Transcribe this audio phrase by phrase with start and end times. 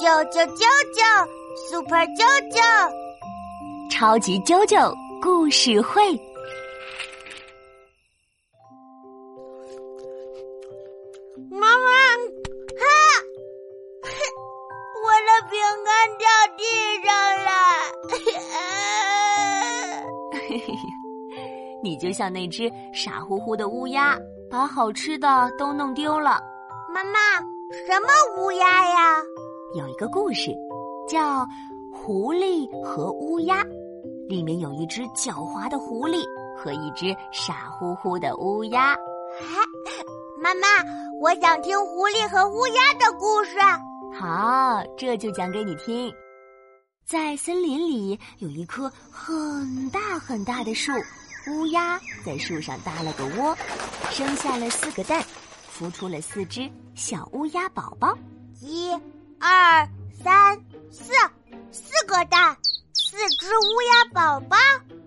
[0.00, 0.62] 啾啾啾
[0.94, 1.02] 啾
[1.68, 2.62] ，Super 啾啾，
[3.90, 6.16] 超级啾啾故事会。
[11.50, 11.90] 妈妈，
[12.78, 12.86] 啊！
[15.02, 16.24] 我的饼干掉
[16.56, 16.62] 地
[17.04, 17.10] 上
[17.44, 17.50] 了。
[21.82, 24.16] 你就像那只傻乎乎的乌鸦，
[24.48, 26.40] 把好吃的都弄丢了。
[26.94, 27.18] 妈妈，
[27.86, 28.06] 什么
[28.36, 28.97] 乌鸦呀？
[29.74, 30.50] 有一个故事，
[31.06, 31.42] 叫
[31.92, 33.62] 《狐狸和乌鸦》，
[34.26, 36.24] 里面有一只狡猾的狐狸
[36.56, 38.96] 和一只傻乎乎的乌鸦。
[40.40, 40.66] 妈妈，
[41.20, 43.58] 我想听狐狸和乌鸦的故事。
[44.18, 46.10] 好，这就讲给你听。
[47.04, 50.92] 在森林里有一棵很大很大的树，
[51.50, 53.54] 乌鸦在树上搭了个窝，
[54.10, 55.22] 生下了四个蛋，
[55.78, 58.16] 孵出了四只小乌鸦宝宝。
[58.62, 58.90] 一。
[59.40, 59.88] 二
[60.22, 60.56] 三
[60.90, 61.12] 四，
[61.70, 62.56] 四个蛋，
[62.92, 64.56] 四只乌鸦宝宝。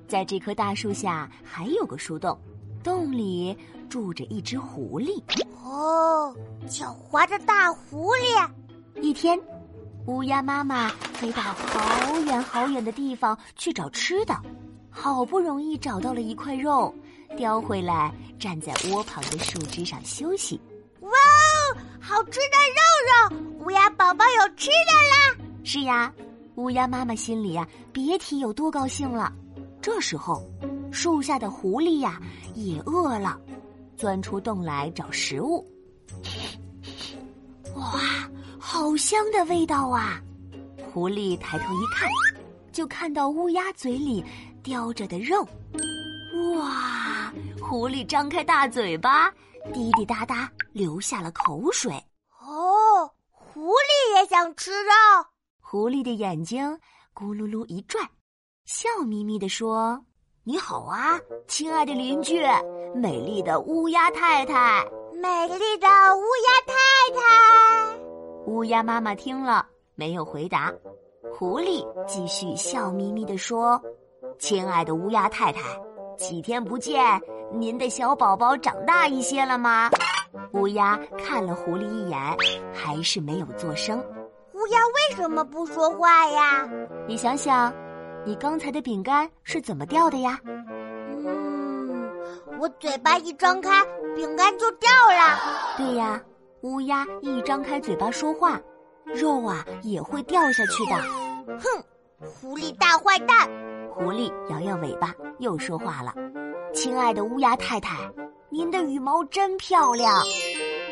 [0.08, 2.38] 在这棵大树下还有个树洞，
[2.82, 3.58] 洞里
[3.90, 5.22] 住着一只狐狸。
[5.64, 6.34] 哦，
[6.68, 8.50] 狡猾的大狐狸。
[9.02, 9.38] 一天，
[10.08, 14.34] 乌鸦妈妈飞到好远好远的地方去找吃的，
[14.90, 16.94] 好不容易找到了一块肉，
[17.38, 20.60] 叼回来，站在窝旁的树枝上休息。
[22.12, 23.66] 好吃的肉肉！
[23.66, 25.48] 乌鸦宝宝有吃的啦！
[25.64, 26.14] 是呀，
[26.56, 29.32] 乌鸦妈妈心里呀，别提有多高兴了。
[29.82, 30.46] 这时候，
[30.92, 32.22] 树下的狐狸呀
[32.54, 33.40] 也饿了，
[33.96, 35.66] 钻出洞来找食物。
[37.76, 38.02] 哇，
[38.60, 40.22] 好香的味道啊！
[40.92, 42.10] 狐狸抬头一看，
[42.74, 44.22] 就看到乌鸦嘴里
[44.62, 45.48] 叼着的肉。
[46.58, 47.01] 哇，
[47.72, 49.32] 狐狸张开大嘴巴。
[49.72, 51.94] 滴滴答答流下了口水。
[52.42, 54.92] 哦，狐狸也想吃肉。
[55.62, 56.78] 狐狸的眼睛
[57.16, 58.06] 咕噜噜一转，
[58.66, 59.98] 笑眯眯地说
[60.44, 62.44] ：“你好啊，亲爱的邻居，
[62.94, 64.86] 美丽的乌鸦太太。”
[65.16, 65.88] 美丽的
[66.18, 66.76] 乌鸦太
[67.22, 67.98] 太。
[68.48, 70.74] 乌鸦妈妈听了没有回答。
[71.34, 73.82] 狐狸继续笑眯眯地说
[74.38, 75.62] ：“亲爱的乌鸦太太，
[76.18, 77.00] 几天不见。”
[77.54, 79.90] 您的小宝宝长大一些了吗？
[80.54, 82.20] 乌鸦看了狐狸一眼，
[82.74, 84.00] 还是没有做声。
[84.54, 86.68] 乌鸦为什么不说话呀？
[87.08, 87.74] 你想想，
[88.26, 90.40] 你刚才的饼干是怎么掉的呀？
[90.46, 92.10] 嗯，
[92.60, 93.84] 我嘴巴一张开，
[94.16, 95.38] 饼干就掉了。
[95.78, 96.22] 对呀，
[96.62, 98.60] 乌鸦一张开嘴巴说话，
[99.06, 100.96] 肉啊也会掉下去的。
[101.60, 101.84] 哼，
[102.20, 103.50] 狐狸大坏蛋！
[103.94, 106.14] 狐狸摇摇尾巴，又说话了。
[106.74, 107.98] 亲爱的乌鸦太太，
[108.50, 110.24] 您的羽毛真漂亮，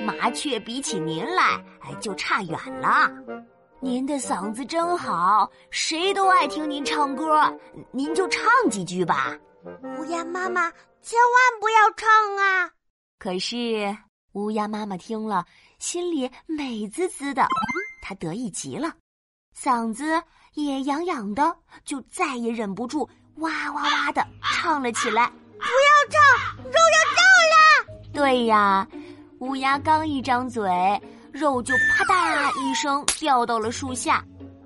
[0.05, 3.09] 麻雀比起您来，哎，就差远了。
[3.79, 7.41] 您的嗓子真好，谁都爱听您唱歌，
[7.91, 9.37] 您就唱几句吧。
[9.97, 10.69] 乌鸦妈妈，
[11.01, 12.69] 千万不要唱啊！
[13.17, 13.95] 可是
[14.33, 15.45] 乌鸦妈妈听了，
[15.79, 17.47] 心里美滋滋的，
[18.01, 18.93] 她得意极了，
[19.57, 20.21] 嗓子
[20.55, 23.07] 也痒痒的，就再也忍不住，
[23.37, 25.31] 哇哇哇的唱了起来。
[25.59, 27.21] 不要唱，肉要掉
[27.51, 28.09] 了。
[28.13, 28.87] 对呀，
[29.39, 30.69] 乌鸦刚一张嘴，
[31.31, 34.23] 肉就啪嗒一声掉到了树下。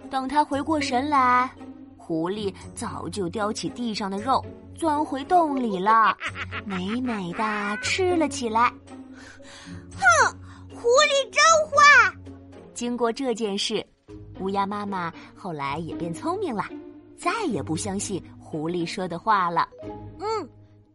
[0.09, 1.49] 等他回过神来，
[1.97, 4.45] 狐狸早就叼起地上的肉，
[4.75, 6.15] 钻回洞里了，
[6.65, 7.43] 美美的
[7.81, 8.71] 吃了起来。
[9.95, 10.37] 哼，
[10.69, 12.15] 狐狸真坏！
[12.75, 13.83] 经过这件事，
[14.39, 16.63] 乌鸦妈妈后来也变聪明了，
[17.17, 19.67] 再也不相信狐狸说的话了。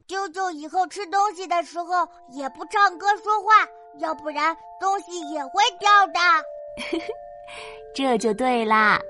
[0.09, 0.11] 嗯。
[0.11, 6.19] 啾啾以后吃东西的时候也不唱歌说话，要不然东西也会掉的。
[7.95, 9.01] 这就对啦。